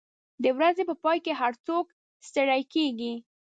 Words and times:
د 0.43 0.45
ورځې 0.57 0.83
په 0.89 0.95
پای 1.03 1.17
کې 1.25 1.33
هر 1.41 1.53
څوک 1.65 1.85
ستړي 2.27 2.61
کېږي. 2.73 3.13